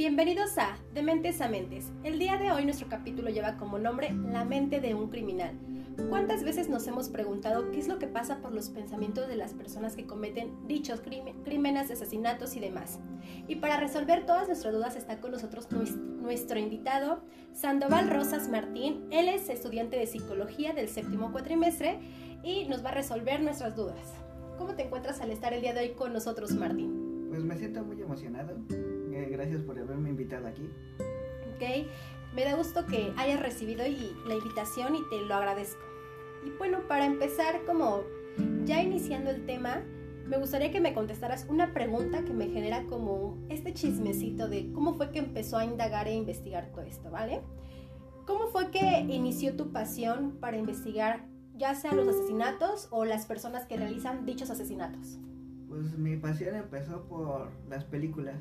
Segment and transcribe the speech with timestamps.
[0.00, 1.92] Bienvenidos a De Mentes a Mentes.
[2.04, 5.52] El día de hoy nuestro capítulo lleva como nombre La mente de un criminal.
[6.08, 9.52] ¿Cuántas veces nos hemos preguntado qué es lo que pasa por los pensamientos de las
[9.52, 12.98] personas que cometen dichos crímenes, asesinatos y demás?
[13.46, 17.20] Y para resolver todas nuestras dudas está con nosotros nuestro invitado,
[17.52, 19.06] Sandoval Rosas Martín.
[19.10, 21.98] Él es estudiante de psicología del séptimo cuatrimestre
[22.42, 24.14] y nos va a resolver nuestras dudas.
[24.56, 27.28] ¿Cómo te encuentras al estar el día de hoy con nosotros, Martín?
[27.28, 28.56] Pues me siento muy emocionado
[29.26, 30.68] gracias por haberme invitado aquí.
[31.54, 31.88] Ok,
[32.34, 33.84] me da gusto que hayas recibido
[34.26, 35.82] la invitación y te lo agradezco.
[36.46, 38.02] Y bueno, para empezar, como
[38.64, 39.82] ya iniciando el tema,
[40.26, 44.94] me gustaría que me contestaras una pregunta que me genera como este chismecito de cómo
[44.94, 47.40] fue que empezó a indagar e investigar todo esto, ¿vale?
[48.26, 51.26] ¿Cómo fue que inició tu pasión para investigar
[51.56, 55.18] ya sea los asesinatos o las personas que realizan dichos asesinatos?
[55.68, 58.36] Pues mi pasión empezó por las películas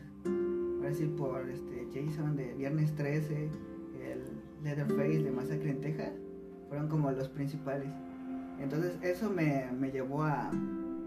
[0.87, 3.49] así por este Jason de Viernes 13,
[4.03, 4.21] el
[4.63, 6.11] Leatherface de Masacre en Texas,
[6.67, 7.89] fueron como los principales.
[8.59, 10.51] Entonces eso me, me llevó a,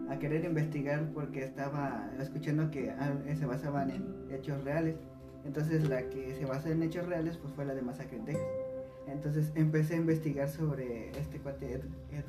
[0.09, 4.97] a, querer investigar porque estaba escuchando que ah, se basaban en hechos reales.
[5.45, 8.47] Entonces la que se basa en hechos reales pues fue la de Masacre en Texas.
[9.07, 12.25] Entonces empecé a investigar sobre este cuate Ed, Ed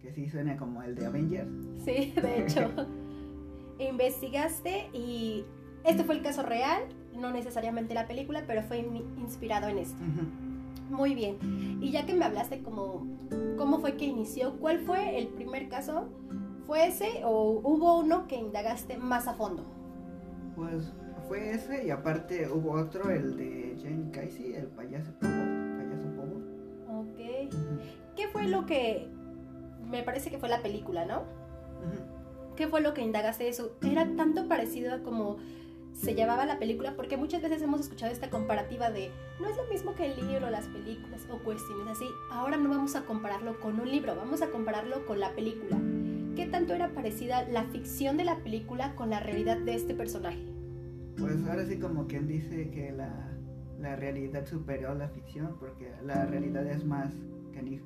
[0.00, 1.50] que sí suena como el de Avengers.
[1.84, 2.70] Sí, de hecho.
[3.78, 5.44] investigaste y
[5.84, 6.82] este fue el caso real,
[7.14, 8.78] no necesariamente la película, pero fue
[9.18, 10.02] inspirado en esto.
[10.90, 11.78] Muy bien.
[11.80, 13.06] Y ya que me hablaste como
[13.56, 16.08] cómo fue que inició, ¿cuál fue el primer caso?
[16.66, 19.64] ¿Fue ese o hubo uno que indagaste más a fondo?
[20.56, 20.92] Pues
[21.28, 25.78] fue ese y aparte hubo otro, el de Jane Casey, el payaso pomo.
[25.78, 27.00] Payaso pomo.
[27.00, 27.54] Ok.
[28.16, 29.08] ¿Qué fue lo que
[29.88, 31.22] me parece que fue la película, ¿no?
[32.56, 33.76] ¿Qué fue lo que indagaste eso?
[33.82, 35.38] Era tanto parecido a como
[35.92, 39.64] se llevaba la película, porque muchas veces hemos escuchado esta comparativa de no es lo
[39.64, 42.06] mismo que el libro, las películas o cuestiones así.
[42.30, 45.78] Ahora no vamos a compararlo con un libro, vamos a compararlo con la película.
[46.36, 50.42] ¿Qué tanto era parecida la ficción de la película con la realidad de este personaje?
[51.18, 53.30] Pues ahora sí como quien dice que la,
[53.78, 57.12] la realidad superó la ficción, porque la realidad es más
[57.52, 57.84] canija.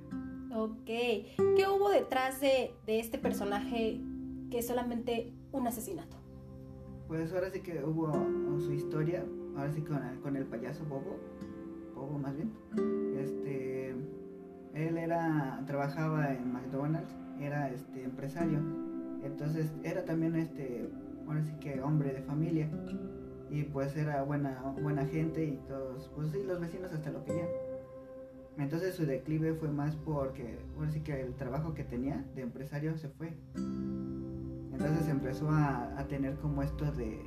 [0.55, 4.01] Ok, ¿qué hubo detrás de, de este personaje
[4.51, 6.24] que es solamente un asesinato?
[7.09, 8.13] Pues ahora sí que hubo
[8.61, 9.25] su historia,
[9.57, 11.19] ahora sí con el, con el payaso Bobo,
[11.95, 12.53] Bobo más bien.
[13.19, 13.91] Este,
[14.75, 18.59] él era, trabajaba en McDonald's, era este empresario,
[19.23, 20.89] entonces era también este,
[21.27, 22.69] ahora sí que hombre de familia
[23.51, 27.49] y pues era buena, buena gente y todos, pues sí, los vecinos hasta lo querían.
[28.59, 32.97] Entonces su declive fue más porque, ahora sí que el trabajo que tenía de empresario
[32.97, 33.35] se fue.
[34.75, 37.23] Entonces empezó a, tener como esto de,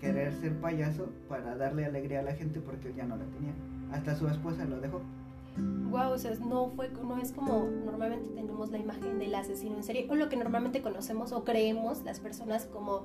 [0.00, 3.52] querer ser payaso para darle alegría a la gente porque él ya no la tenía.
[3.92, 5.00] Hasta su esposa lo dejó.
[5.90, 9.82] Wow, o sea, no fue, no es como normalmente tenemos la imagen del asesino en
[9.82, 13.02] serie o lo que normalmente conocemos o creemos las personas como,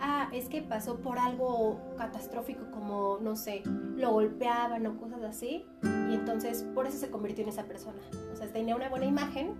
[0.00, 3.62] ah, es que pasó por algo catastrófico como, no sé,
[3.96, 7.98] lo golpeaban o cosas así y entonces por eso se convirtió en esa persona.
[8.32, 9.54] O sea, tenía una buena imagen,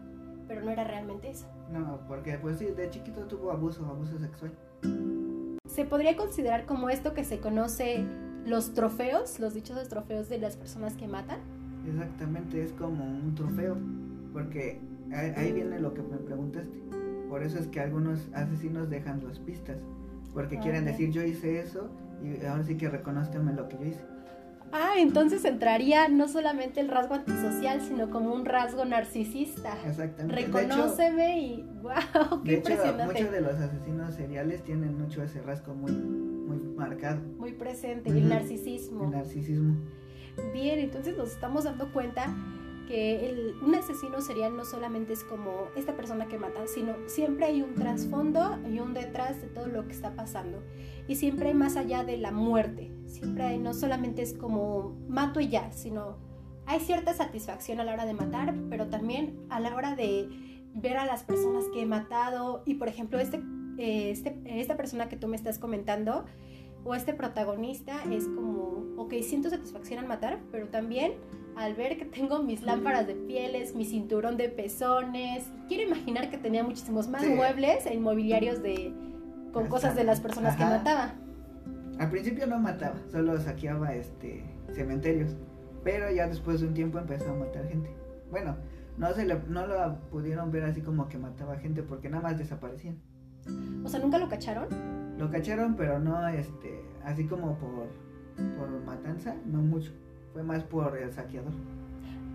[0.49, 1.47] pero no era realmente eso.
[1.71, 4.53] No, porque pues sí, de chiquito tuvo abuso, abuso sexual.
[5.69, 8.05] ¿Se podría considerar como esto que se conoce
[8.45, 11.39] los trofeos, los dichosos trofeos de las personas que matan?
[11.87, 13.77] Exactamente, es como un trofeo,
[14.33, 14.81] porque
[15.13, 16.83] ahí viene lo que me preguntaste.
[17.29, 19.79] Por eso es que algunos asesinos dejan las pistas,
[20.33, 21.91] porque quieren decir yo hice eso
[22.23, 24.05] y ahora sí que reconozcanme lo que yo hice.
[24.73, 29.77] Ah, entonces entraría no solamente el rasgo antisocial, sino como un rasgo narcisista.
[29.87, 30.43] Exactamente.
[30.43, 33.03] Reconóceme y wow, qué de impresionante.
[33.05, 37.21] Hecho, muchos de los asesinos seriales tienen mucho ese rasgo muy, muy marcado.
[37.39, 39.05] Muy presente, y el narcisismo.
[39.05, 39.77] El narcisismo.
[40.53, 42.29] Bien, entonces nos estamos dando cuenta
[42.89, 47.61] que un asesino serial no solamente es como esta persona que mata, sino siempre hay
[47.61, 50.63] un trasfondo y un detrás de todo lo que está pasando.
[51.07, 52.91] Y siempre hay más allá de la muerte.
[53.05, 56.17] Siempre hay, no solamente es como mato y ya, sino
[56.65, 60.29] hay cierta satisfacción a la hora de matar, pero también a la hora de
[60.75, 62.63] ver a las personas que he matado.
[62.65, 63.37] Y por ejemplo, este,
[63.77, 66.25] eh, este, esta persona que tú me estás comentando,
[66.85, 71.13] o este protagonista es como, ok, siento satisfacción al matar, pero también
[71.59, 76.39] al ver que tengo mis lámparas de pieles, mi cinturón de pezones, quiero imaginar que
[76.39, 78.95] tenía muchísimos más muebles e inmobiliarios de,
[79.53, 81.15] con cosas de las personas que mataba.
[81.99, 85.35] Al principio no mataba, solo saqueaba este cementerios,
[85.83, 87.91] pero ya después de un tiempo empezó a matar gente.
[88.31, 88.57] Bueno,
[88.97, 93.01] no se no lo pudieron ver así como que mataba gente porque nada más desaparecían.
[93.85, 94.69] O sea, ¿nunca lo cacharon?
[95.19, 97.89] Lo cacharon, pero no este así como por,
[98.57, 99.93] por matanza, no mucho.
[100.39, 101.51] Fue más por el saqueador.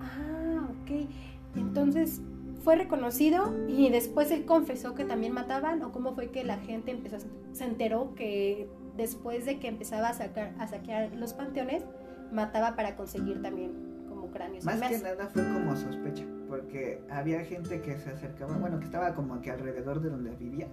[0.02, 1.08] Ah, ok.
[1.56, 2.20] Entonces,
[2.62, 5.82] ¿fue reconocido y después él confesó que también mataban?
[5.84, 8.68] ¿O cómo fue que la gente empezó, se enteró que
[8.98, 11.86] después de que empezaba a, sacar, a saquear los panteones,
[12.34, 13.72] mataba para conseguir también
[14.10, 14.66] como cráneos?
[14.66, 19.14] Más que nada fue como sospecha, porque había gente que se acercaba, bueno, que estaba
[19.14, 20.68] como que alrededor de donde vivía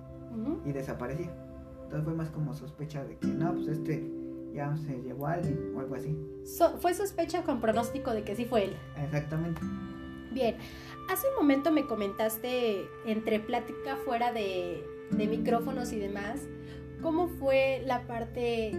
[0.64, 1.30] y desaparecía.
[1.84, 4.19] Entonces fue más como sospecha de que no, pues este
[4.52, 6.16] ya se llevó a alguien o algo así.
[6.44, 8.76] So- fue sospecha con pronóstico de que sí fue él.
[9.02, 9.60] Exactamente.
[10.32, 10.56] Bien,
[11.10, 16.40] hace un momento me comentaste entre plática fuera de, de micrófonos y demás,
[17.02, 18.72] cómo fue la parte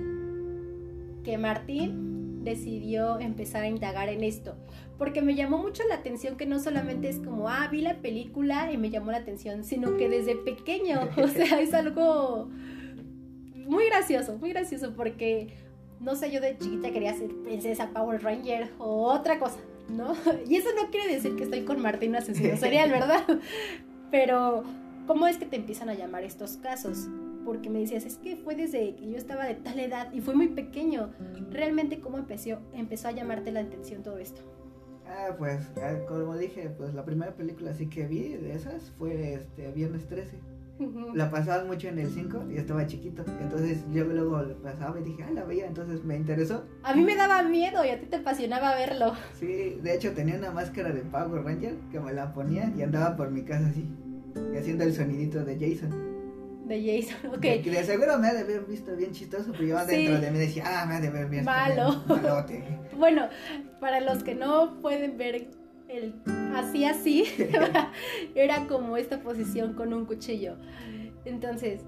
[1.23, 4.55] que Martín decidió empezar a indagar en esto.
[4.97, 8.71] Porque me llamó mucho la atención que no solamente es como, ah, vi la película
[8.71, 12.49] y me llamó la atención, sino que desde pequeño, o sea, es algo
[13.71, 15.47] muy gracioso, muy gracioso, porque,
[16.01, 20.13] no sé, yo de chiquita quería ser princesa Power Ranger o otra cosa, ¿no?
[20.45, 23.23] Y eso no quiere decir que estoy con Martín asesino serial, ¿verdad?
[24.11, 24.65] Pero,
[25.07, 27.07] ¿cómo es que te empiezan a llamar estos casos?
[27.45, 30.35] Porque me decías, es que fue desde que yo estaba de tal edad y fue
[30.35, 31.13] muy pequeño.
[31.49, 34.41] Realmente, ¿cómo empezó, empezó a llamarte la atención todo esto?
[35.07, 39.35] Ah, pues ah, como dije, pues la primera película así que vi de esas fue
[39.35, 40.50] este Viernes 13.
[41.13, 43.23] La pasaban mucho en el 5 y estaba chiquito.
[43.41, 46.63] Entonces yo luego lo pasaba y dije, ah, la veía, entonces me interesó.
[46.83, 49.13] A mí me daba miedo y a ti te apasionaba verlo.
[49.39, 53.15] Sí, de hecho tenía una máscara de Power Ranger que me la ponía y andaba
[53.15, 53.87] por mi casa así,
[54.53, 56.11] y haciendo el sonidito de Jason.
[56.67, 57.41] De Jason, ok.
[57.41, 59.87] Que de seguro me ha de haber visto bien chistoso, pero yo Sí.
[59.95, 62.03] dentro de mí decía, ah, me ha de haber visto Malo.
[62.07, 62.63] bien malote.
[62.97, 63.29] Bueno,
[63.79, 65.47] para los que no pueden ver
[65.91, 66.13] el
[66.55, 67.25] así así,
[68.35, 70.55] era como esta posición con un cuchillo.
[71.25, 71.81] Entonces,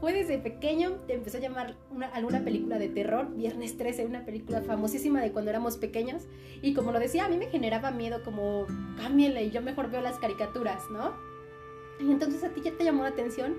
[0.00, 4.24] fue desde pequeño, te empezó a llamar una, alguna película de terror, Viernes 13, una
[4.24, 6.24] película famosísima de cuando éramos pequeños,
[6.62, 8.66] y como lo decía, a mí me generaba miedo como,
[8.96, 11.12] cámbienle, y yo mejor veo las caricaturas, ¿no?
[12.00, 13.54] Y entonces a ti ya te llamó la atención,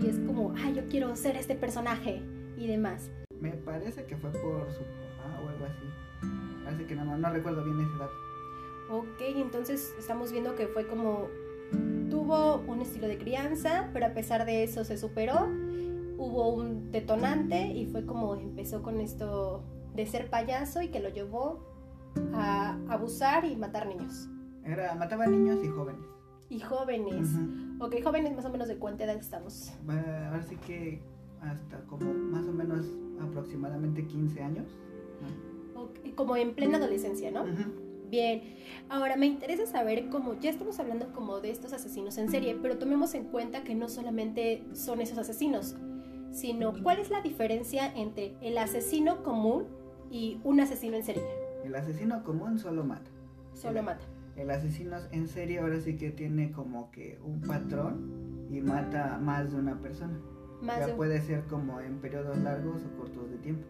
[0.00, 2.22] y es como, ah, yo quiero ser este personaje,
[2.56, 3.10] y demás.
[3.40, 5.86] Me parece que fue por su papá o algo así.
[6.64, 8.25] Parece que no, recuerdo bien ese dato.
[8.90, 11.28] Ok, entonces estamos viendo que fue como
[12.10, 15.48] tuvo un estilo de crianza, pero a pesar de eso se superó,
[16.18, 21.08] hubo un detonante y fue como empezó con esto de ser payaso y que lo
[21.08, 21.60] llevó
[22.32, 24.28] a abusar y matar niños
[24.64, 26.00] Era, mataba niños y jóvenes.
[26.48, 27.28] y jóvenes.
[27.34, 27.84] Ujú.
[27.84, 29.72] Ok, jóvenes más o menos de cuánta edad estamos.
[29.88, 31.02] Ahora sí que
[31.42, 32.86] hasta como más o menos
[33.20, 34.66] aproximadamente 15 años.
[36.14, 37.42] como en plena adolescencia, ¿no?
[37.42, 37.85] Ujú.
[38.08, 38.42] Bien,
[38.88, 42.78] ahora me interesa saber cómo, ya estamos hablando como de estos asesinos en serie, pero
[42.78, 45.74] tomemos en cuenta que no solamente son esos asesinos,
[46.30, 49.64] sino cuál es la diferencia entre el asesino común
[50.10, 51.22] y un asesino en serie.
[51.64, 53.10] El asesino común solo mata.
[53.54, 54.04] Solo El- mata.
[54.36, 59.50] El asesino en serie ahora sí que tiene como que un patrón y mata más
[59.50, 60.20] de una persona.
[60.60, 63.66] Más ya de un- puede ser como en periodos largos o cortos de tiempo.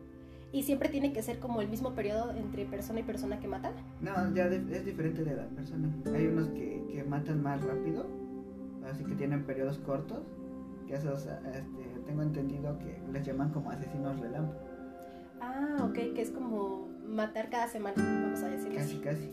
[0.53, 3.73] Y siempre tiene que ser como el mismo periodo entre persona y persona que mata.
[4.01, 5.91] No, ya de- es diferente de la persona.
[6.15, 8.07] Hay unos que, que matan más rápido,
[8.89, 10.23] así que tienen periodos cortos,
[10.87, 14.61] que esos este, tengo entendido que les llaman como asesinos relámpago.
[15.41, 19.01] Ah, ok, que es como matar cada semana, vamos a decirlo Casi, así.
[19.03, 19.31] casi.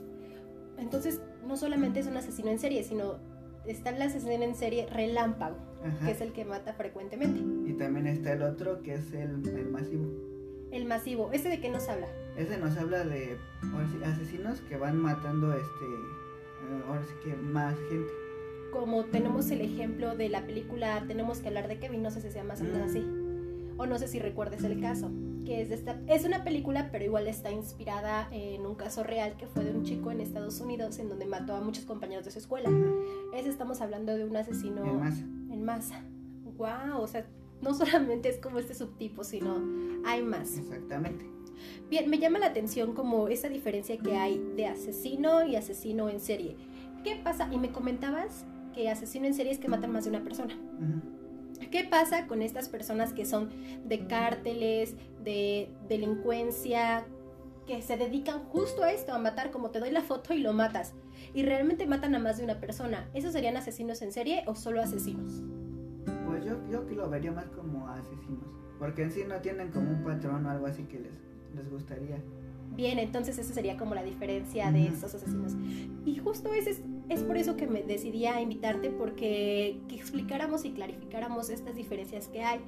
[0.78, 3.18] Entonces, no solamente es un asesino en serie, sino
[3.66, 6.06] está el asesino en serie relámpago, Ajá.
[6.08, 7.40] que es el que mata frecuentemente.
[7.70, 10.06] Y también está el otro que es el, el masivo.
[10.74, 12.08] El masivo, ¿ese de qué nos habla?
[12.36, 13.38] Ese nos habla de
[14.06, 18.12] asesinos que van matando este eh, ahora sí que más gente.
[18.72, 22.30] Como tenemos el ejemplo de la película Tenemos que hablar de Kevin, no sé si
[22.30, 22.89] se llama más o menos Mm.
[22.89, 23.06] así.
[23.77, 25.12] O no sé si recuerdes el caso,
[25.46, 29.36] que es de esta es una película, pero igual está inspirada en un caso real
[29.38, 32.32] que fue de un chico en Estados Unidos en donde mató a muchos compañeros de
[32.32, 32.70] su escuela.
[33.36, 35.22] Ese estamos hablando de un asesino En masa.
[35.22, 36.01] en masa.
[36.58, 37.25] Wow, o sea,
[37.63, 39.62] no solamente es como este subtipo, sino
[40.05, 40.58] hay más.
[40.58, 41.25] Exactamente.
[41.89, 46.20] Bien, me llama la atención como esa diferencia que hay de asesino y asesino en
[46.20, 46.58] serie.
[47.03, 47.50] ¿Qué pasa?
[47.51, 50.58] Y me comentabas que asesino en serie es que matan más de una persona.
[51.72, 53.50] ¿Qué pasa con estas personas que son
[53.86, 57.05] de cárteles, de delincuencia,
[57.65, 60.53] que se dedican justo a esto, a matar, como te doy la foto y lo
[60.53, 60.93] matas?
[61.34, 63.10] Y realmente matan a más de una persona.
[63.13, 65.41] ¿Esos serían asesinos en serie o solo asesinos?
[66.46, 68.46] Yo, yo que lo vería más como asesinos.
[68.80, 71.14] Porque en sí no tienen como un patrón o algo así que les,
[71.56, 72.18] les gustaría.
[72.76, 74.94] Bien, entonces esa sería como la diferencia de Ujú.
[74.96, 75.54] estos asesinos.
[76.06, 80.66] Y justo ese es, es por eso que me decidí a invitarte, porque que explicáramos
[80.66, 82.60] y clarificáramos estas diferencias que hay.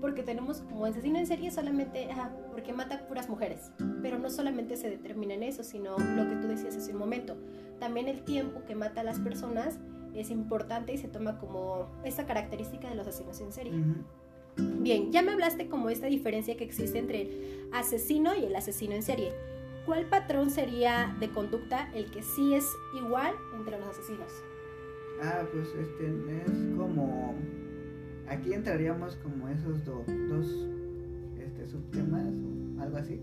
[0.00, 3.70] porque tenemos como asesino en serie solamente, ah, porque mata puras mujeres,
[4.02, 7.36] pero no solamente se determina en eso, sino lo que tú decías hace un momento,
[7.80, 9.78] también el tiempo que mata a las personas
[10.20, 13.72] es importante y se toma como esta característica de los asesinos en serie.
[14.56, 18.94] Bien, ya me hablaste como esta diferencia que existe entre el asesino y el asesino
[18.94, 19.32] en serie.
[19.86, 22.66] ¿Cuál patrón sería de conducta el que sí es
[22.96, 24.32] igual entre los asesinos?
[25.22, 27.34] Ah, pues este es como
[28.28, 30.06] aquí entraríamos como esos dos
[31.38, 33.20] este, subtemas o algo así,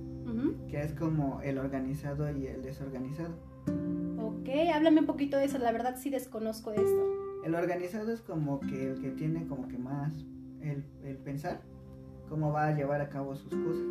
[0.70, 3.34] que es como el organizado y el desorganizado.
[3.68, 7.42] Ok, háblame un poquito de eso, la verdad sí desconozco esto.
[7.44, 10.14] El organizado es como que el que tiene como que más
[10.62, 11.62] el, el pensar
[12.30, 13.84] cómo va a llevar a cabo sus cosas,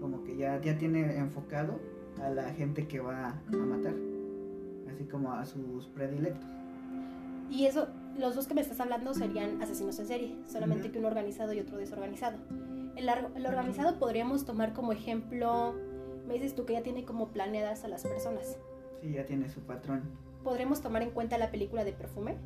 [0.00, 1.78] como que ya, ya tiene enfocado
[2.22, 3.94] a la gente que va a matar,
[4.90, 6.48] así como a sus predilectos.
[7.50, 7.88] Y eso,
[8.18, 11.60] los dos que me estás hablando serían asesinos en serie, solamente que uno organizado y
[11.60, 12.38] otro desorganizado.
[12.96, 15.74] El, el, organizado podríamos tomar como ejemplo,
[16.26, 18.58] me dices tú que ya tiene como planeadas a las personas.
[19.00, 20.02] Sí, ya tiene su patrón.
[20.44, 22.36] ¿Podremos tomar en cuenta la película de Perfume?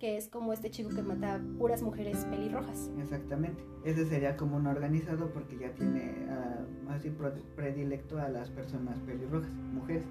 [0.00, 2.90] Que es como este chico que mata puras mujeres pelirrojas.
[3.00, 3.62] Exactamente.
[3.84, 7.14] Ese sería como un organizado porque ya tiene uh, así
[7.54, 10.04] predilecto a las personas pelirrojas, mujeres.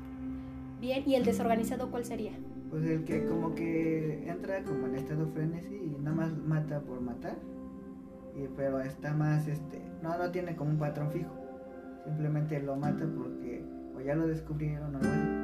[0.79, 2.31] Bien, ¿y el desorganizado cuál sería?
[2.69, 7.01] Pues el que como que entra como en estado frenesí y nada más mata por
[7.01, 7.35] matar.
[8.35, 11.31] Y, pero está más, este, no, no tiene como un patrón fijo.
[12.05, 13.63] Simplemente lo mata porque
[13.95, 15.34] o ya lo descubrieron o así.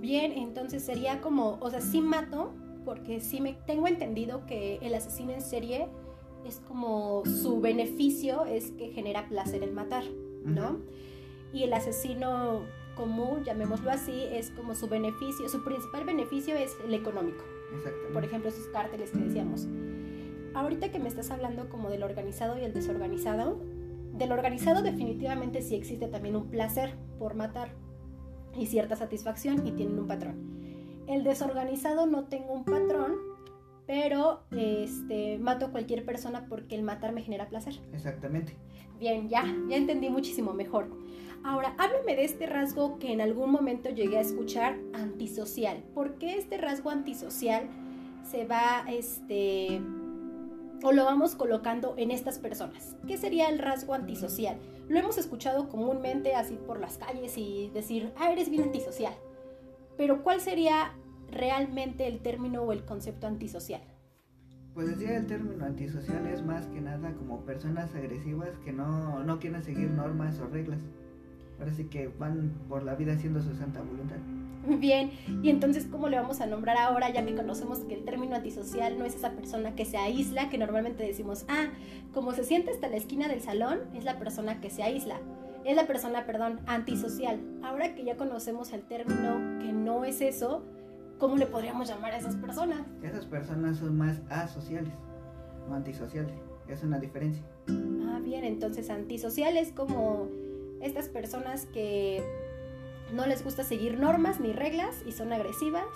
[0.00, 2.52] Bien, entonces sería como, o sea, sí mato,
[2.84, 5.88] porque sí me tengo entendido que el asesino en serie
[6.46, 10.04] es como su beneficio es que genera placer el matar,
[10.44, 10.78] ¿no?
[11.52, 12.62] Y el asesino
[12.96, 17.44] común, llamémoslo así, es como su beneficio, su principal beneficio es el económico.
[18.12, 19.66] Por ejemplo, esos cárteles que decíamos.
[20.54, 23.58] Ahorita que me estás hablando como del organizado y el desorganizado,
[24.14, 27.72] del organizado definitivamente sí existe también un placer por matar
[28.58, 30.36] y cierta satisfacción y tienen un patrón.
[31.06, 33.16] El desorganizado no tengo un patrón,
[33.86, 37.80] pero este, mato a cualquier persona porque el matar me genera placer.
[37.94, 38.54] Exactamente.
[38.98, 40.88] Bien, ya, ya entendí muchísimo mejor.
[41.44, 45.82] Ahora, háblame de este rasgo que en algún momento llegué a escuchar, antisocial.
[45.94, 47.68] ¿Por qué este rasgo antisocial
[48.28, 49.80] se va, este,
[50.82, 52.96] o lo vamos colocando en estas personas?
[53.06, 54.58] ¿Qué sería el rasgo antisocial?
[54.88, 59.12] Lo hemos escuchado comúnmente así por las calles y decir, ah, eres bien antisocial.
[59.98, 60.94] Pero ¿cuál sería
[61.30, 63.82] realmente el término o el concepto antisocial?
[64.72, 69.38] Pues decía el término antisocial es más que nada como personas agresivas que no, no
[69.38, 70.80] quieren seguir normas o reglas.
[71.58, 74.16] Parece que van por la vida haciendo su santa voluntad.
[74.78, 75.10] Bien,
[75.42, 78.98] y entonces, ¿cómo le vamos a nombrar ahora, ya que conocemos que el término antisocial
[78.98, 81.68] no es esa persona que se aísla, que normalmente decimos, ah,
[82.12, 85.18] como se siente hasta la esquina del salón, es la persona que se aísla
[85.68, 87.40] es la persona, perdón, antisocial.
[87.62, 90.64] Ahora que ya conocemos el término que no es eso,
[91.18, 92.80] ¿cómo le podríamos llamar a esas personas?
[93.02, 94.94] Esas personas son más asociales,
[95.68, 96.34] o antisociales.
[96.68, 97.44] Es una diferencia.
[97.68, 100.28] Ah, bien, entonces antisocial es como
[100.80, 102.22] estas personas que
[103.14, 105.86] no les gusta seguir normas ni reglas y son agresivas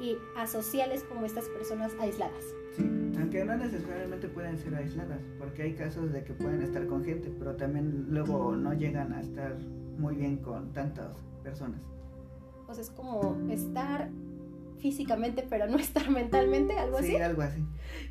[0.00, 2.44] y asociales como estas personas aisladas.
[2.76, 2.84] Sí,
[3.18, 7.32] aunque no necesariamente pueden ser aisladas, porque hay casos de que pueden estar con gente,
[7.38, 9.58] pero también luego no llegan a estar
[9.98, 11.80] muy bien con tantas personas.
[12.66, 14.08] Pues es como estar
[14.78, 17.08] físicamente, pero no estar mentalmente, algo así.
[17.08, 17.62] Sí, algo así.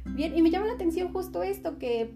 [0.06, 2.14] Bien, y me llama la atención justo esto, que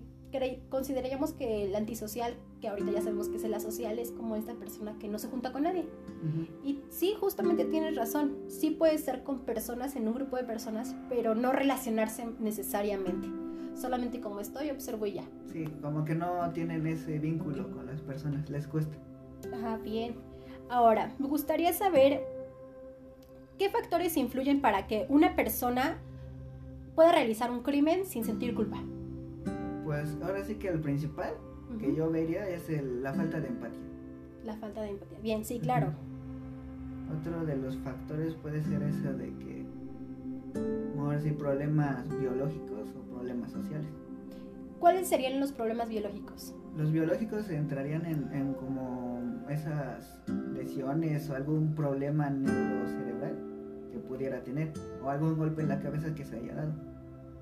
[0.70, 4.54] consideraríamos que el antisocial, que ahorita ya sabemos que es el asocial, es como esta
[4.54, 5.86] persona que no se junta con nadie.
[6.64, 10.96] Y sí, justamente tienes razón, sí puede estar con personas en un grupo de personas,
[11.10, 13.28] pero no relacionarse necesariamente.
[13.76, 15.26] Solamente como estoy, observo y ya.
[15.52, 18.96] Sí, como que no tienen ese vínculo con las personas, les cuesta.
[19.54, 20.16] Ajá, bien.
[20.70, 22.24] Ahora, me gustaría saber
[23.60, 25.98] qué factores influyen para que una persona
[26.96, 28.82] pueda realizar un crimen sin sentir culpa.
[29.84, 31.34] Pues ahora sí que el principal
[31.80, 33.80] que yo vería es la falta de empatía.
[34.44, 35.20] La falta de empatía.
[35.22, 35.94] Bien, sí, claro.
[37.20, 39.66] Otro de los factores puede ser eso de que,
[40.98, 43.90] ahora sí, problemas biológicos o problemas sociales.
[44.80, 46.54] ¿Cuáles serían los problemas biológicos?
[46.78, 50.20] Los biológicos entrarían en, en como esas
[50.54, 53.38] lesiones o algún problema neurocerebral
[53.92, 56.74] que pudiera tener o algún golpe en la cabeza que se haya dado.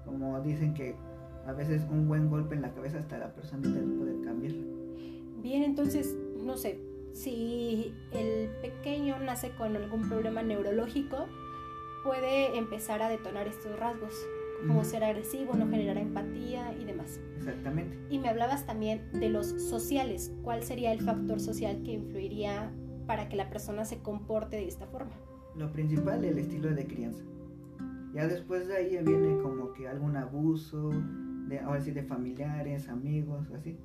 [0.05, 0.95] Como dicen que
[1.45, 4.53] a veces un buen golpe en la cabeza hasta la persona puede cambiar.
[5.41, 6.79] Bien, entonces, no sé,
[7.13, 11.25] si el pequeño nace con algún problema neurológico,
[12.03, 14.13] puede empezar a detonar estos rasgos,
[14.67, 17.19] como ser agresivo, no generar empatía y demás.
[17.37, 17.97] Exactamente.
[18.09, 20.31] Y me hablabas también de los sociales.
[20.43, 22.71] ¿Cuál sería el factor social que influiría
[23.07, 25.11] para que la persona se comporte de esta forma?
[25.55, 27.23] Lo principal, el estilo de crianza.
[28.13, 30.91] Ya después de ahí viene como que algún abuso,
[31.51, 33.77] de, ahora sí, de familiares, amigos, así.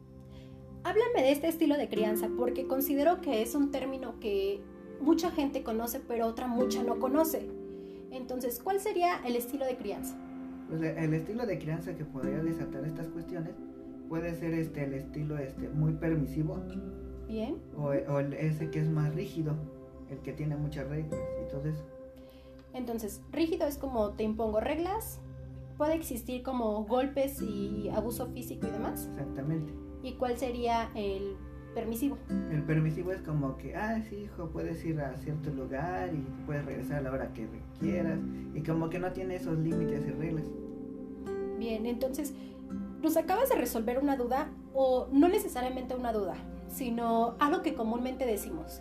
[0.85, 4.63] Háblame de este estilo de crianza, porque considero que es un término que
[5.01, 7.51] mucha gente conoce, pero otra mucha no conoce.
[8.13, 10.17] Entonces, ¿cuál sería el estilo de crianza?
[10.69, 13.55] Pues el estilo de crianza que podría desatar estas cuestiones
[14.09, 16.63] puede ser este el estilo este muy permisivo.
[17.27, 17.57] Bien.
[17.77, 19.55] O, o ese que es más rígido,
[20.09, 21.85] el que tiene muchas reglas y todo eso.
[22.73, 25.21] Entonces, rígido es como te impongo reglas,
[25.77, 29.09] puede existir como golpes y abuso físico y demás.
[29.13, 29.73] Exactamente.
[30.03, 31.37] ¿Y cuál sería el
[31.75, 32.17] permisivo?
[32.51, 36.65] El permisivo es como que, ah, sí, hijo, puedes ir a cierto lugar y puedes
[36.65, 37.47] regresar a la hora que
[37.81, 38.19] quieras.
[38.55, 40.47] Y como que no tiene esos límites y reglas.
[41.59, 42.35] Bien, entonces,
[43.03, 46.37] nos acabas de resolver una duda, o no necesariamente una duda,
[46.69, 48.81] sino algo que comúnmente decimos.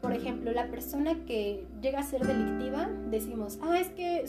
[0.00, 4.24] Por ejemplo, la persona que llega a ser delictiva, decimos, ah, es que,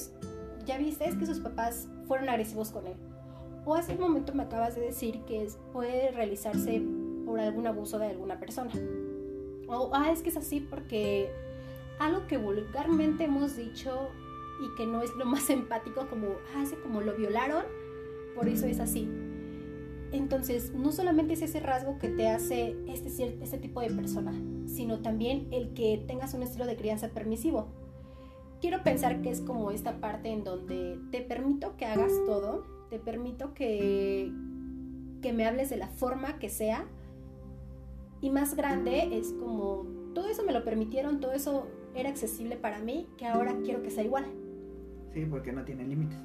[0.66, 2.96] ya viste, es que sus papás fueron agresivos con él.
[3.66, 6.82] O hace un momento me acabas de decir que puede realizarse
[7.26, 8.72] por algún abuso de alguna persona.
[9.68, 11.30] O, ah, es que es así porque
[12.00, 14.10] algo que vulgarmente hemos dicho
[14.64, 17.66] y que no es lo más empático, como, ah, como lo violaron,
[18.36, 19.10] por eso es así.
[20.14, 23.10] Entonces, no solamente es ese rasgo que te hace este,
[23.42, 24.34] este tipo de persona,
[24.66, 27.68] sino también el que tengas un estilo de crianza permisivo.
[28.62, 33.00] Quiero pensar que es como esta parte en donde te permito que hagas todo, te
[33.00, 34.32] permito que,
[35.22, 36.86] que me hables de la forma que sea,
[38.22, 39.86] y más grande es como,
[40.16, 43.92] todo eso me lo permitieron, todo eso era accesible para mí, que ahora quiero que
[43.92, 44.26] sea igual.
[45.14, 46.18] Sí, porque no tiene límites.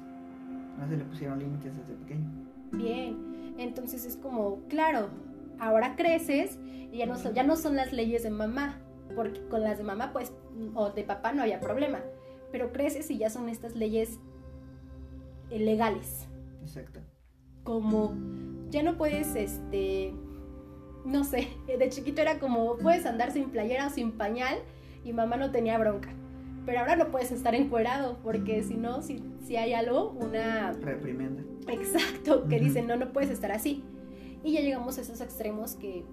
[0.79, 2.29] No se le pusieron límites desde pequeño.
[2.71, 5.09] Bien, entonces es como, claro,
[5.59, 6.57] ahora creces
[6.91, 8.79] y ya no son, ya no son las leyes de mamá,
[9.15, 10.33] porque con las de mamá pues
[10.73, 11.99] o de papá no había problema,
[12.53, 14.19] pero creces y ya son estas leyes
[15.49, 16.27] eh, legales.
[16.61, 16.99] Exacto.
[17.63, 18.13] Como
[18.69, 20.13] ya no puedes este
[21.03, 24.59] no sé, de chiquito era como puedes andar sin playera o sin pañal
[25.03, 26.09] y mamá no tenía bronca.
[26.67, 30.73] Pero ahora no puedes estar encuerado porque si no, si, si hay algo, una...
[30.73, 31.43] Reprimenda.
[31.67, 33.83] Exacto, que dicen, no, no puedes estar así.
[34.43, 36.05] Y ya llegamos a esos extremos que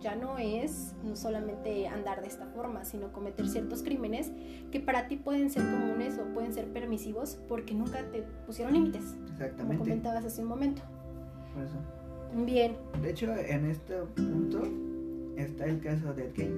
[0.00, 4.30] ya no es no solamente andar de esta forma, sino cometer ciertos crímenes
[4.70, 9.16] que para ti pueden ser comunes o pueden ser permisivos porque nunca te pusieron límites.
[9.32, 9.64] Exactamente.
[9.64, 10.82] Como comentabas hace un momento.
[11.54, 11.76] Por eso.
[12.44, 12.76] Bien.
[13.02, 14.62] De hecho, en este punto
[15.36, 16.52] está el caso de Ed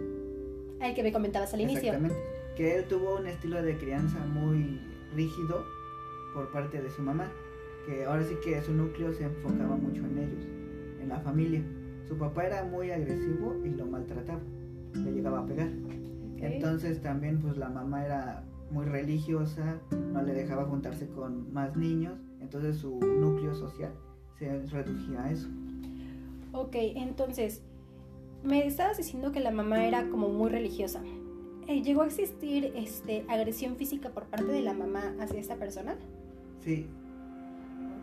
[0.80, 1.92] El que me comentabas al inicio.
[1.92, 2.16] Exactamente.
[2.56, 4.80] Que él tuvo un estilo de crianza muy
[5.14, 5.64] rígido
[6.34, 7.30] por parte de su mamá.
[7.86, 10.44] Que ahora sí que su núcleo se enfocaba mucho en ellos,
[11.00, 11.62] en la familia.
[12.10, 14.40] Su papá era muy agresivo y lo maltrataba.
[14.94, 15.68] Le llegaba a pegar.
[16.38, 18.42] Entonces también pues la mamá era
[18.72, 19.78] muy religiosa,
[20.12, 23.92] no le dejaba juntarse con más niños, entonces su núcleo social
[24.36, 25.48] se redujía a eso.
[26.52, 27.62] Ok, entonces,
[28.42, 31.00] me estabas diciendo que la mamá era como muy religiosa.
[31.68, 35.96] Eh, ¿Llegó a existir este, agresión física por parte de la mamá hacia esta persona?
[36.58, 36.88] Sí.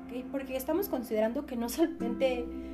[0.06, 2.67] Ok, porque estamos considerando que no solamente...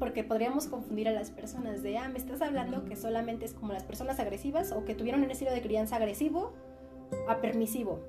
[0.00, 3.72] Porque podríamos confundir a las personas de, ah, me estás hablando que solamente es como
[3.72, 6.52] las personas agresivas o que tuvieron un estilo de crianza agresivo
[7.28, 8.00] a permisivo.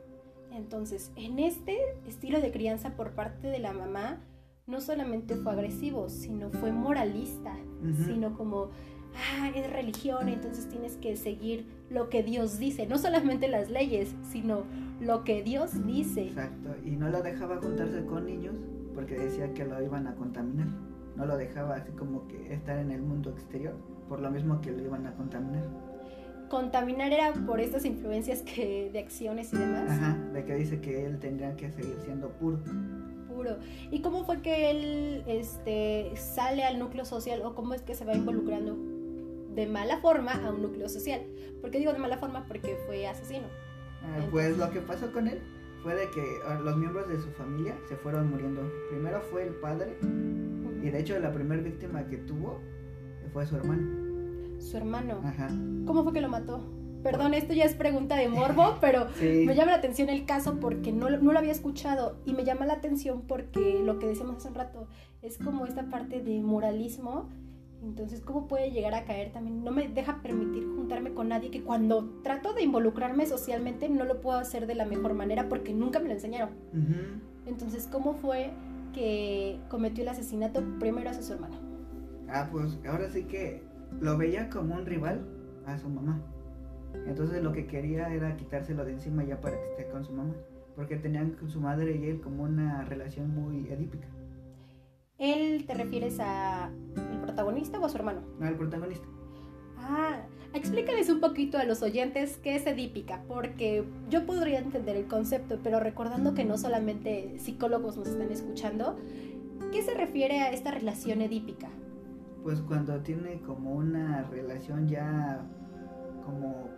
[0.52, 1.78] Entonces, en este
[2.08, 4.20] estilo de crianza por parte de la mamá,
[4.68, 7.56] no solamente fue agresivo, sino fue moralista,
[8.06, 8.70] sino como,
[9.16, 14.16] ah, es religión, entonces tienes que seguir lo que Dios dice, no solamente las leyes,
[14.32, 14.64] sino
[15.00, 16.28] lo que Dios dice.
[16.28, 18.56] Exacto, y no lo dejaba juntarse con niños
[18.94, 20.68] porque decía que lo iban a contaminar,
[21.22, 23.76] no lo dejaba así como que estar en el mundo exterior,
[24.10, 25.64] por lo mismo que lo iban a contaminar.
[26.50, 29.92] Contaminar era por estas influencias que de acciones y demás.
[29.92, 32.58] Ajá, de que dice que él tendría que seguir siendo puro.
[33.92, 38.06] ¿Y cómo fue que él este, sale al núcleo social o cómo es que se
[38.06, 38.78] va involucrando
[39.56, 41.22] de mala forma a un núcleo social?
[41.62, 42.46] ¿Por qué digo de mala forma?
[42.48, 43.48] Porque fue asesino.
[44.04, 45.40] Ah, pues lo que pasó con él
[45.84, 48.62] fue de que ah, los miembros de su familia se fueron muriendo.
[48.90, 49.98] Primero fue el padre
[50.82, 52.60] y de hecho la primera víctima que tuvo
[53.32, 54.60] fue su hermano.
[54.60, 55.22] Su hermano.
[55.24, 55.48] Ajá.
[55.86, 56.62] ¿Cómo fue que lo mató?
[57.04, 60.92] Perdón, esto ya es pregunta de morbo, pero me llama la atención el caso porque
[60.92, 64.50] no, no, lo había escuchado y me llama la atención porque lo que decíamos hace
[64.50, 64.88] un rato
[65.22, 67.30] es como esta parte de moralismo.
[67.82, 69.64] Entonces, ¿cómo puede llegar a caer también?
[69.64, 74.22] No me deja permitir juntarme con nadie que cuando trato de involucrarme socialmente no lo
[74.22, 76.50] puedo hacer de la mejor manera porque nunca me lo enseñaron.
[77.48, 78.52] Entonces, ¿cómo fue
[78.92, 81.56] que cometió el asesinato primero a su hermano?
[82.30, 83.62] Ah, pues ahora sí que
[84.00, 85.26] lo veía como un rival
[85.66, 86.22] a su mamá.
[87.08, 90.34] Entonces lo que quería era quitárselo de encima ya para que esté con su mamá.
[90.76, 94.08] Porque tenían con su madre y él como una relación muy edípica.
[95.18, 98.22] ¿Él te refieres a el protagonista o a su hermano?
[98.40, 99.06] No, al protagonista.
[99.82, 100.22] Ah,
[100.54, 105.60] explícales un poquito a los oyentes qué es edípica, porque yo podría entender el concepto,
[105.64, 108.98] pero recordando que no solamente psicólogos nos están escuchando,
[109.72, 111.70] ¿qué se refiere a esta relación edípica?
[112.44, 115.46] Pues cuando tiene como una relación ya
[116.26, 116.70] como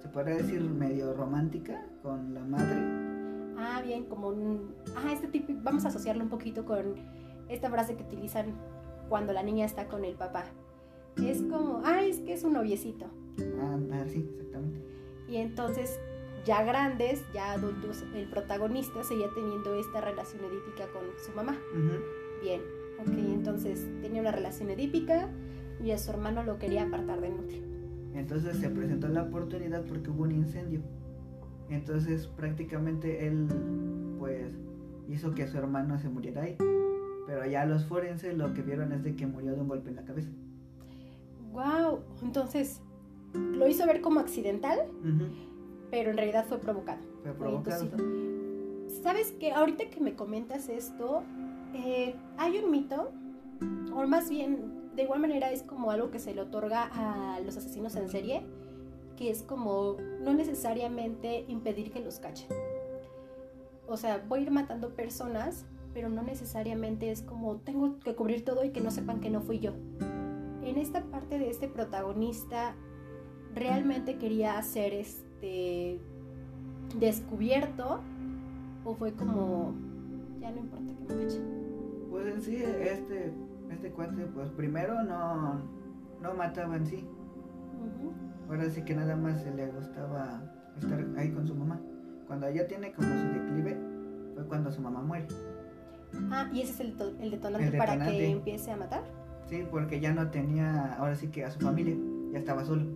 [0.00, 3.02] se podría decir medio romántica con la madre.
[3.56, 6.96] Ah, bien, como un ah, este tipo vamos a asociarlo un poquito con
[7.48, 8.54] esta frase que utilizan
[9.08, 10.44] cuando la niña está con el papá.
[11.16, 13.06] Es como, ah, es que es un noviecito.
[13.60, 14.80] Ah, sí, exactamente.
[15.28, 15.98] Y entonces,
[16.44, 21.58] ya grandes, ya adultos, el protagonista seguía teniendo esta relación edípica con su mamá.
[22.42, 22.60] Bien,
[23.00, 25.28] ok, entonces tenía una relación edípica
[25.82, 27.62] y a su hermano lo quería apartar del núcleo.
[28.14, 30.80] Entonces se presentó la oportunidad porque hubo un incendio.
[31.70, 33.46] Entonces prácticamente él
[34.18, 34.52] pues
[35.08, 36.56] hizo que su hermano se muriera ahí.
[37.26, 39.96] Pero ya los forenses lo que vieron es de que murió de un golpe en
[39.96, 40.30] la cabeza.
[41.52, 42.80] Wow, entonces
[43.34, 44.78] lo hizo ver como accidental,
[45.90, 47.00] pero en realidad fue provocado.
[47.22, 47.88] Fue provocado.
[49.02, 51.22] ¿Sabes que Ahorita que me comentas esto,
[51.74, 53.10] eh, hay un mito,
[53.94, 57.56] o más bien, de igual manera es como algo que se le otorga a los
[57.56, 58.42] asesinos en serie,
[59.16, 62.48] que es como no necesariamente impedir que los cachen.
[63.88, 68.44] O sea, voy a ir matando personas, pero no necesariamente es como tengo que cubrir
[68.44, 69.72] todo y que no sepan que no fui yo
[70.72, 72.74] en esta parte de este protagonista
[73.54, 76.00] realmente quería ser este
[76.98, 78.00] descubierto
[78.84, 79.74] o fue como
[80.40, 83.32] ya no importa que me cachen pues en sí este
[83.70, 85.60] este cuate pues primero no
[86.22, 87.04] no mataba en sí.
[88.48, 90.40] Ahora sí que nada más le gustaba
[90.78, 91.80] estar ahí con su mamá.
[92.28, 93.76] Cuando ella tiene como su declive
[94.34, 95.26] fue cuando su mamá muere.
[96.30, 99.02] Ah y ese es el, el, detonante para que empiece a matar
[99.52, 101.94] Sí, porque ya no tenía, ahora sí que a su familia,
[102.32, 102.86] ya estaba solo.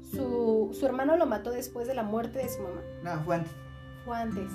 [0.00, 2.80] ¿Su, su hermano lo mató después de la muerte de su mamá?
[3.02, 3.52] No, fue antes.
[4.06, 4.50] Fue antes.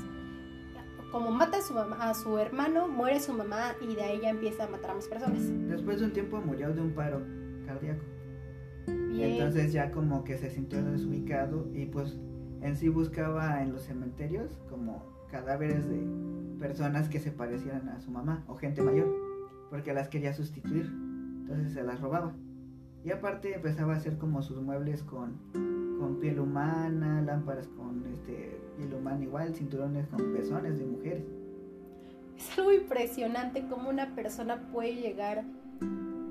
[1.11, 4.31] Como mata a su, mamá, a su hermano, muere su mamá y de ahí ya
[4.31, 5.43] empieza a matar a más personas.
[5.67, 7.21] Después de un tiempo murió de un paro
[7.67, 8.03] cardíaco.
[8.87, 12.17] Entonces ya como que se sintió desubicado y pues
[12.61, 16.07] en sí buscaba en los cementerios como cadáveres de
[16.57, 19.15] personas que se parecieran a su mamá o gente mayor,
[19.69, 20.91] porque las quería sustituir
[21.49, 22.33] entonces se las robaba.
[23.03, 25.37] Y aparte empezaba a hacer como sus muebles con,
[25.99, 31.23] con piel humana, lámparas con este, piel humana igual, cinturones con pezones de mujeres.
[32.37, 35.43] Es algo impresionante cómo una persona puede llegar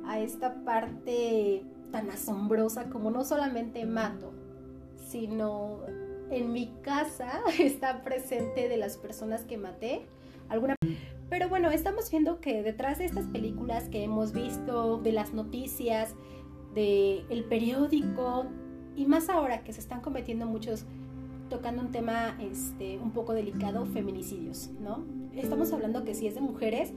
[0.07, 4.33] a esta parte tan asombrosa como no solamente mato,
[5.09, 5.81] sino
[6.31, 10.07] en mi casa está presente de las personas que maté
[10.49, 10.77] alguna
[11.29, 16.15] pero bueno, estamos viendo que detrás de estas películas que hemos visto, de las noticias,
[16.75, 18.47] del el periódico,
[18.97, 20.85] y más ahora que se están cometiendo muchos,
[21.49, 25.05] tocando un tema este, un poco delicado, feminicidios, ¿no?
[25.35, 26.93] Estamos hablando que si es de mujeres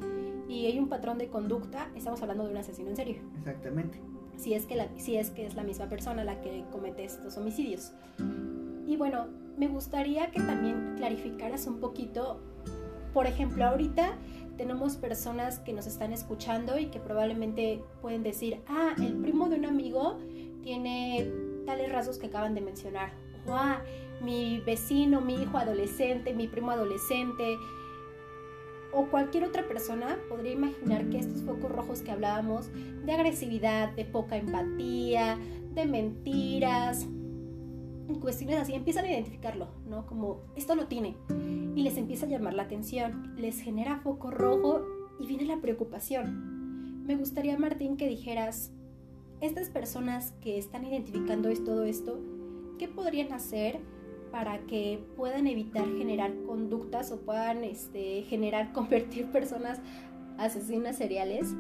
[0.50, 3.16] y hay un patrón de conducta, estamos hablando de un asesino en serio.
[3.38, 4.00] Exactamente.
[4.36, 7.38] Si es que, la, si es, que es la misma persona la que comete estos
[7.38, 7.92] homicidios.
[8.88, 12.42] Y bueno, me gustaría que también clarificaras un poquito
[13.14, 14.18] por ejemplo, ahorita
[14.58, 19.58] tenemos personas que nos están escuchando y que probablemente pueden decir, ah, el primo de
[19.58, 20.20] un amigo
[20.64, 21.32] tiene
[21.66, 23.12] tales rasgos que acaban de mencionar.
[23.48, 23.58] O,
[24.24, 27.58] mi vecino, mi hijo adolescente, mi primo adolescente.
[28.94, 34.06] O cualquier otra persona podría imaginar que estos focos rojos que hablábamos de agresividad, de
[34.06, 35.40] poca empatía,
[35.74, 37.08] de mentiras,
[38.20, 40.06] cuestiones así, empiezan a identificarlo, ¿no?
[40.06, 41.16] Como, esto lo tiene.
[41.76, 44.82] Y les empieza a llamar la atención, les genera foco rojo
[45.20, 47.06] y viene la preocupación.
[47.06, 48.72] Me gustaría, Martín, que dijeras,
[49.42, 52.20] estas personas que están identificando todo esto,
[52.78, 53.80] ¿qué podrían hacer
[54.32, 59.80] para que puedan evitar generar conductas o puedan este, generar, convertir personas
[60.38, 61.54] asesinas seriales?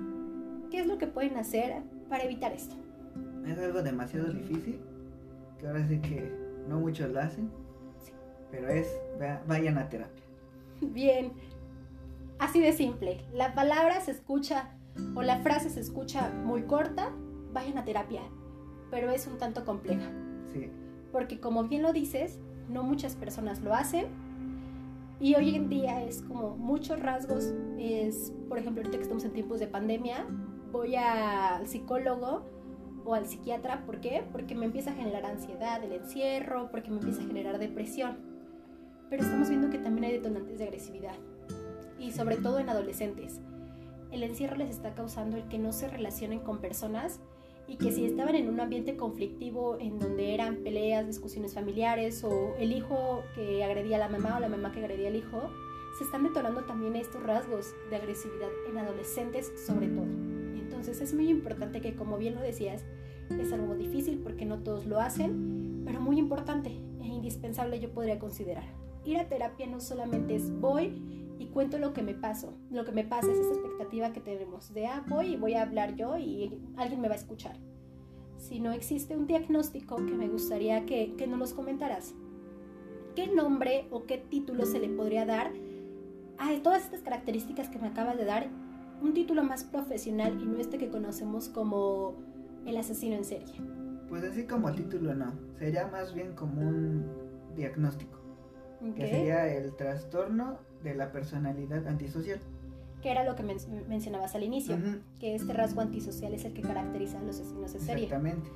[0.70, 2.76] ¿Qué es lo que pueden hacer para evitar esto?
[3.46, 4.80] Es algo demasiado difícil,
[5.62, 6.32] que ahora sí que
[6.68, 7.52] no muchos lo hacen,
[8.50, 8.88] pero es,
[9.48, 10.24] vayan a terapia.
[10.82, 11.32] Bien,
[12.40, 13.24] así de simple.
[13.32, 14.72] La palabra se escucha
[15.16, 17.12] o la frase se escucha muy corta,
[17.54, 18.22] vayan a terapia,
[18.90, 20.12] pero es un tanto compleja.
[20.52, 20.70] Sí.
[21.12, 24.08] Porque como bien lo dices, no muchas personas lo hacen,
[25.20, 29.34] Y hoy en día es como muchos rasgos, es, por ejemplo, ahorita que estamos en
[29.34, 30.26] tiempos de pandemia,
[30.72, 32.42] voy al psicólogo
[33.06, 34.24] o al psiquiatra, ¿por qué?
[34.32, 38.18] Porque me empieza a generar ansiedad, el encierro, porque me empieza a generar depresión.
[39.10, 41.16] Pero estamos viendo que también hay detonantes de agresividad,
[42.00, 43.40] y sobre todo en adolescentes.
[44.12, 47.20] El encierro les está causando el que no se relacionen con personas
[47.68, 52.54] y que si estaban en un ambiente conflictivo en donde eran peleas, discusiones familiares o
[52.58, 55.50] el hijo que agredía a la mamá o la mamá que agredía al hijo,
[55.98, 60.21] se están detonando también estos rasgos de agresividad en adolescentes sobre todo.
[60.82, 62.84] Entonces es muy importante que, como bien lo decías,
[63.40, 68.18] es algo difícil porque no todos lo hacen, pero muy importante e indispensable yo podría
[68.18, 68.64] considerar.
[69.06, 71.00] Ir a terapia no solamente es voy
[71.38, 72.56] y cuento lo que me paso.
[72.72, 75.62] Lo que me pasa es esa expectativa que tenemos de, ah, voy y voy a
[75.62, 77.58] hablar yo y alguien me va a escuchar.
[78.40, 82.16] Si no existe un diagnóstico que me gustaría que, que nos los comentaras.
[83.16, 85.52] ¿Qué nombre o qué título se le podría dar
[86.40, 88.71] a todas estas características que me acabas de dar?
[89.02, 92.16] Un título más profesional y no este que conocemos como
[92.66, 93.54] el asesino en serie.
[94.08, 97.06] Pues así como título no, sería más bien como un
[97.56, 98.20] diagnóstico.
[98.96, 102.40] Que sería el trastorno de la personalidad antisocial.
[103.02, 103.44] Que era lo que
[103.88, 104.78] mencionabas al inicio,
[105.20, 108.04] que este rasgo antisocial es el que caracteriza a los asesinos en serie.
[108.04, 108.50] Exactamente.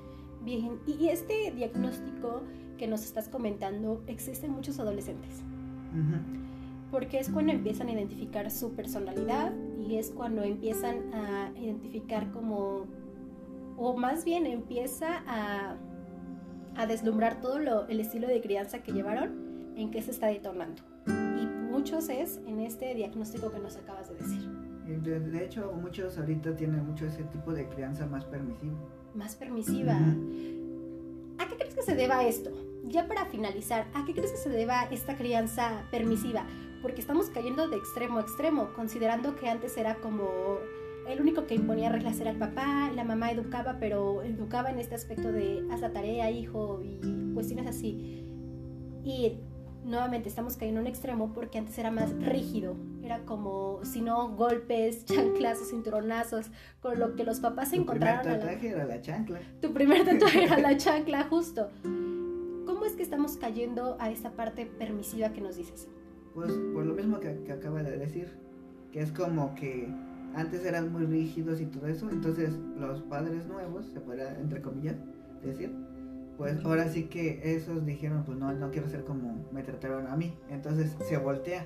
[0.43, 2.43] Bien, y este diagnóstico
[2.77, 5.41] que nos estás comentando existe en muchos adolescentes.
[6.91, 9.53] Porque es cuando empiezan a identificar su personalidad
[9.85, 12.85] y es cuando empiezan a identificar como,
[13.77, 15.77] o más bien empieza a,
[16.75, 20.81] a deslumbrar todo lo, el estilo de crianza que llevaron en qué se está detonando.
[21.07, 24.49] Y muchos es en este diagnóstico que nos acabas de decir.
[24.85, 28.77] De, hecho, muchos ahorita tienen mucho ese tipo de crianza más permisiva.
[29.13, 29.93] Más permisiva.
[29.93, 32.51] ¿A qué crees que se deba esto?
[32.83, 36.45] Ya para finalizar, ¿a qué crees que se deba esta crianza permisiva?
[36.85, 40.59] Porque estamos cayendo de extremo a extremo, considerando que antes era como
[41.09, 44.93] el único que imponía reglas era el papá, la mamá educaba, pero educaba en este
[44.93, 48.23] aspecto de haz la tarea, hijo, y cuestiones así.
[49.03, 49.39] Y
[49.83, 54.35] nuevamente estamos cayendo en un extremo porque antes era más rígido, era como, si no,
[54.35, 58.21] golpes, chanclazos, cinturonazos, con lo que los papás se encontraron.
[58.21, 59.39] Tu primer tatuaje era la chancla.
[59.59, 61.71] Tu primer tatuaje era la chancla, justo.
[61.81, 65.87] ¿Cómo es que estamos cayendo a esta parte permisiva que nos dices?
[66.35, 68.27] Pues por lo mismo que, que acaba de decir,
[68.91, 69.87] que es como que
[70.35, 74.95] antes eran muy rígidos y todo eso, entonces los padres nuevos, se puede, entre comillas,
[75.43, 75.71] decir,
[76.37, 80.15] pues ahora sí que esos dijeron, pues no, no quiero ser como me trataron a
[80.15, 80.37] mí.
[80.49, 81.65] Entonces se voltea.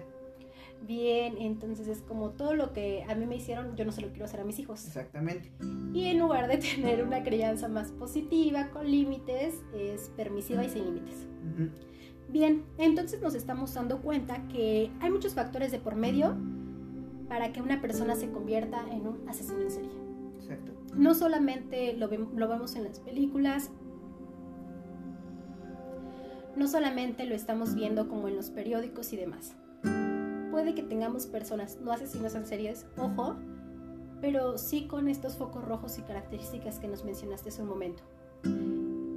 [0.88, 4.10] Bien, entonces es como todo lo que a mí me hicieron, yo no se lo
[4.10, 4.86] quiero hacer a mis hijos.
[4.86, 5.52] Exactamente.
[5.94, 10.86] Y en lugar de tener una crianza más positiva, con límites, es permisiva y sin
[10.86, 11.28] límites.
[12.32, 16.36] Bien, entonces nos estamos dando cuenta que hay muchos factores de por medio
[17.28, 19.92] para que una persona se convierta en un asesino en serie.
[20.40, 20.72] Exacto.
[20.96, 23.72] No solamente lo, lo vemos en las películas,
[26.56, 29.56] no solamente lo estamos viendo como en los periódicos y demás.
[30.52, 33.38] Puede que tengamos personas no asesinos en series, ojo,
[34.22, 38.04] pero sí con estos focos rojos y características que nos mencionaste hace un momento.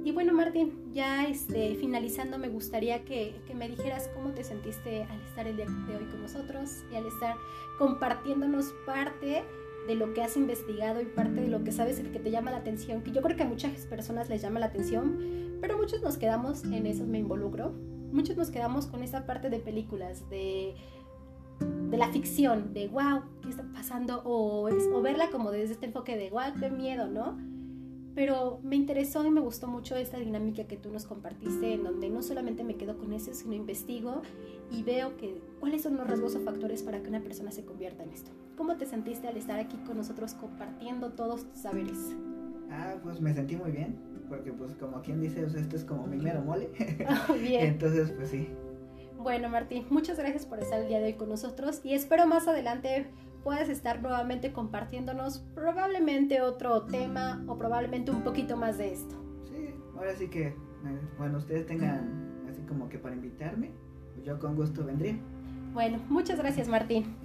[0.03, 5.03] Y bueno, Martín, ya este, finalizando, me gustaría que, que, me dijeras cómo te sentiste
[5.03, 7.35] al estar el día de hoy con nosotros y al estar
[7.77, 9.43] compartiéndonos parte
[9.87, 12.57] de lo que has investigado y parte de lo que sabes que te llama la
[12.57, 16.17] atención, que yo creo que a muchas personas les llama la atención, pero muchos nos
[16.17, 17.71] quedamos en eso, me involucro,
[18.11, 20.75] muchos nos quedamos con esa parte de películas, de,
[21.61, 24.21] de la ficción, de wow, ¿qué está pasando?
[24.25, 27.37] O, o verla como desde este enfoque de wow, qué miedo, ¿no?
[28.15, 32.09] Pero me interesó y me gustó mucho esta dinámica que tú nos compartiste, en donde
[32.09, 34.21] no solamente me quedo con eso, sino investigo
[34.71, 38.03] y veo que cuáles son los rasgos o factores para que una persona se convierta
[38.03, 38.31] en esto.
[38.55, 42.15] ¿Cómo te sentiste al estar aquí con nosotros compartiendo todos tus saberes?
[42.69, 43.97] Ah, pues me sentí muy bien,
[44.29, 46.69] porque pues como quien dice, esto es como mi mero mole.
[47.29, 47.65] Oh, bien.
[47.73, 48.47] Entonces, pues sí.
[49.17, 52.47] Bueno, Martín, muchas gracias por estar el día de hoy con nosotros y espero más
[52.47, 53.07] adelante
[53.43, 59.15] puedas estar nuevamente compartiéndonos probablemente otro tema o probablemente un poquito más de esto.
[59.45, 60.55] Sí, ahora sí que,
[61.17, 63.71] bueno, ustedes tengan así como que para invitarme,
[64.13, 65.17] pues yo con gusto vendría.
[65.73, 67.15] Bueno, muchas gracias Martín.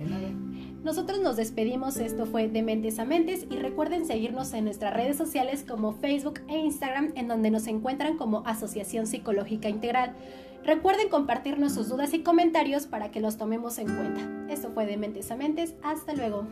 [0.83, 5.18] Nosotros nos despedimos, esto fue de Mentes a Mentes y recuerden seguirnos en nuestras redes
[5.18, 10.14] sociales como Facebook e Instagram en donde nos encuentran como Asociación Psicológica Integral.
[10.68, 14.52] Recuerden compartirnos sus dudas y comentarios para que los tomemos en cuenta.
[14.52, 16.46] Esto fue de Mentes a Mentes, hasta luego.